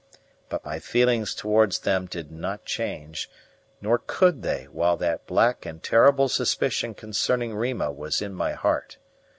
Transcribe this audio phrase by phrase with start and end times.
[0.49, 3.29] But my feelings towards them did not change,
[3.81, 8.97] nor could they while that black and terrible suspicion concerning Rima was in my heart.